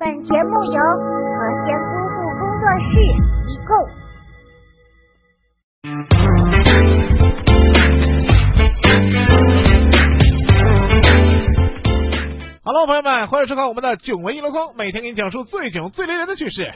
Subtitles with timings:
[0.00, 2.94] 本节目由和仙夫妇工作室
[3.48, 3.74] 提供。
[12.62, 16.70] Hello，朋友们，欢迎收看我们的囧文一箩筐，每天给你讲述最囧、最雷人的趣事。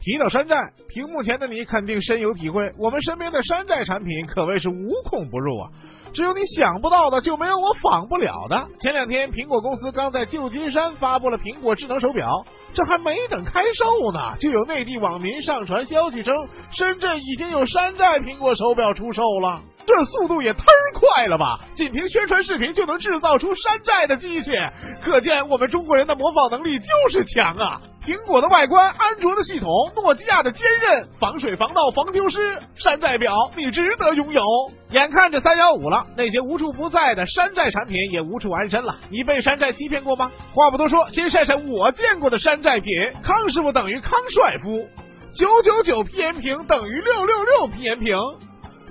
[0.00, 5.70] 提到山寨，屏幕前的你肯定深有体会，我们身边的山寨产品可谓是无孔不入啊！
[6.16, 8.66] 只有你想不到的，就没有我仿不了的。
[8.80, 12.42] 前两天，苹果公司刚在旧金山发布了苹果智能手表，
[12.72, 16.34] 这还没等开售呢，就有内地网民上传消息称，
[16.70, 19.60] 深圳已经有山寨苹果手表出售了。
[19.86, 20.64] 这速度也忒
[20.94, 21.60] 快了吧！
[21.74, 24.50] 仅凭宣传视频就能制造出山寨的机器，
[25.02, 27.80] 可见我们中国人的模仿能力就是强啊！
[28.04, 34.42] 苹果的外观，安卓的系统，诺基亚的坚韧，防水防盗防丢失，山寨表你值得拥有。
[34.90, 38.96] 眼看着三幺五了，那些无处不在的山寨产品也无处安身了。
[39.10, 40.30] 你被山寨欺骗过吗？
[40.52, 42.92] 话不多说，先晒晒我见过的山寨品。
[43.22, 44.88] 康师傅等于康帅夫，
[45.36, 48.16] 九九九 PM 屏等于六六六 PM 屏。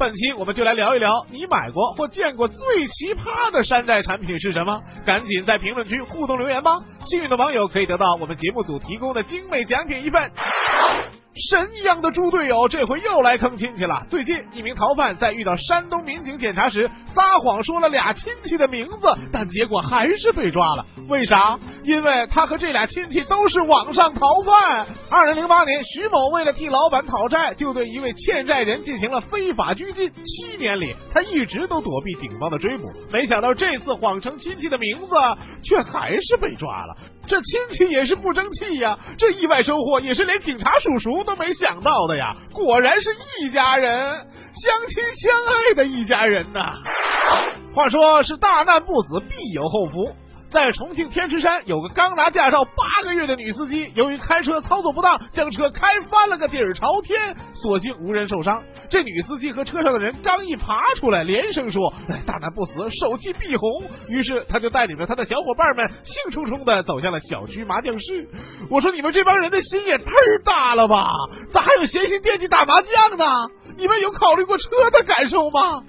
[0.00, 4.80] 本期我们就来聊一聊，你买过或见过最奇葩的山寨产品是什么？
[5.04, 6.70] 赶紧在评论区互动留言吧！
[7.04, 10.32] 幸运的网友可以得到我们节目组提供的精美奖品一份。
[11.32, 14.04] 神一样的猪队友，这回又来坑亲戚了。
[14.08, 20.84] 最近，一名逃犯在遇到山东民警检查时，撒谎说了俩亲戚的名字，但结果还是被抓了。
[21.08, 21.56] 为啥？
[21.84, 24.86] 因为他和这俩亲戚都是网上逃犯。
[25.08, 30.10] 二零零八年，徐某为了替老板讨债，就对一位欠债人进行了非法拘禁。
[30.10, 35.14] 七年里，他一直都躲避警方的追捕，没想到这次谎称亲戚的名字，
[35.62, 36.96] 却还是被抓了。
[37.30, 38.98] 这亲戚也是不争气呀！
[39.16, 42.34] 这意外收获也是连警察叔叔都没想到的呀！
[42.52, 46.60] 果然是一家人，相亲相爱的一家人呐。
[47.72, 50.12] 话说是大难不死，必有后福。
[50.50, 58.62] 在重庆天池山，有个刚拿驾照八个月的女司机，由于开车操作不当，将车开翻了个底儿朝天，所幸无人受伤。
[58.90, 61.94] 这女司机和车上的人刚一爬出来，连声说：“，
[62.26, 68.28] 大难不死，手气必红。”于是他就带领着他的小伙伴们，兴冲冲的走向了小区麻将室。
[68.68, 70.10] 我说：“你们这帮人的心也忒
[70.44, 71.12] 大了吧？
[71.52, 73.24] 咋还有闲心惦记打麻将呢？
[73.76, 75.82] 你们有考虑过车的感受吗？”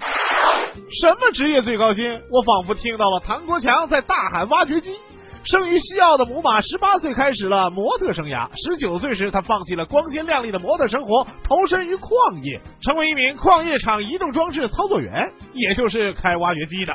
[1.00, 2.20] 什么职业最高薪？
[2.30, 4.96] 我仿佛听到了唐国强在大喊挖掘机。
[5.44, 8.48] 生于西澳的母马，十八岁开始了模特生涯。
[8.54, 12.10] 十九岁时，他放弃了光鲜亮丽的模特生活，投身于矿
[12.42, 16.94] 业，成为一名矿业厂移动装置操作员，也就是开挖掘机的。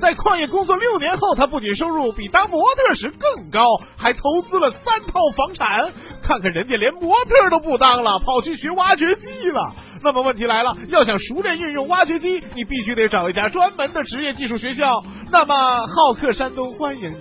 [0.00, 3.60] 在矿业工作六年后，他不仅收入比当模特时更高，
[3.96, 5.92] 还投资了三套房产。
[6.22, 9.74] 看看人家连模特都不当了，跑去学挖掘机了。
[10.02, 15.02] 那么问题来了，要想熟练运用挖掘机，你必须得找一家专门的职业技术学校。
[15.30, 17.16] 那么好客山东欢迎你。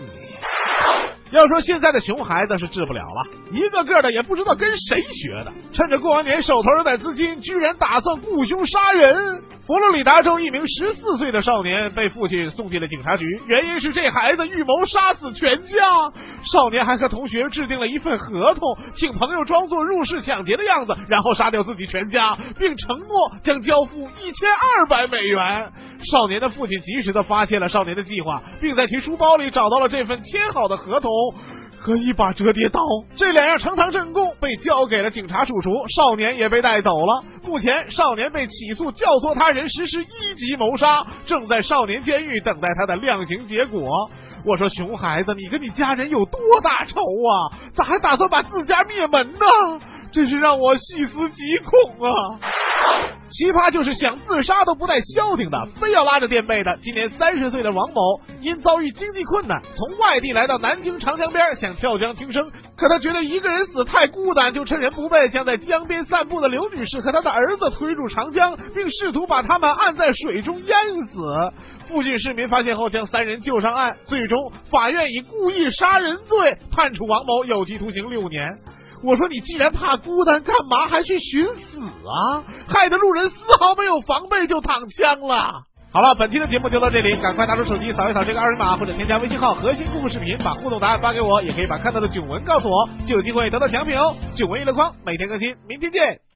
[1.32, 9.42] 要说现在的熊孩子是治不了了，一个个的也不知道跟谁学的，趁着过完年手头有点资金，居然打算雇凶杀人。
[9.68, 15.78] 佛罗里达州一名十四岁的少年被父亲送进了警察局，原因是这孩子预谋杀死全家。
[16.50, 18.62] 少年还和同学制定了一份合同，
[18.94, 25.70] 请朋友装作入室抢劫的样子，然后杀掉自己全家，并承诺将交付一千二百美元。
[26.10, 31.12] 少年的父亲及时的发现了少年的计划，并在其书包里找到了这份签好的合同。
[31.80, 32.82] 和一把折叠刀，
[33.16, 37.24] 这两样呈堂证供被交给了警察叔叔，少年也被带走了。
[37.44, 44.10] 目前，少年被起诉教唆他人实施一级谋杀，正在少年监狱等待他的量刑结果。
[44.46, 47.58] 我说，熊孩子，你跟你家人有多大仇啊？
[47.74, 49.40] 咋还打算把自家灭门呢？
[50.12, 52.40] 真是让我细思极恐啊！
[53.30, 56.78] 奇葩就是想自杀都不带消停的，非要拉着垫背的。
[56.82, 62.50] 今年三十岁的王某因遭遇经济困难，从外地来到南京长江边，想跳江轻生。
[62.78, 71.52] 可他觉得一个人死太孤单，就趁人不备，将在江边散步的刘女士和她的儿子推入长江，并试图把他们按在水中淹死。
[71.90, 73.98] 附近市民发现后，将三人救上岸。
[74.06, 78.50] 最终，法院以故意杀人罪判处王某有期徒刑六年。
[79.04, 82.44] 我说你既然怕孤单，干嘛还去寻死啊？
[82.68, 85.64] 害得路人丝毫没有防备就躺枪了。
[85.92, 94.16] 好了，本期的节目就到这里，赶快拿出手机扫一扫这个二维码，或者添加微信号“核心故事视频”，把互动答案发给我，也可以把看到的囧文告诉我，就有机会得到奖品哦。
[94.36, 96.27] 囧文娱乐框每天更新，明天见。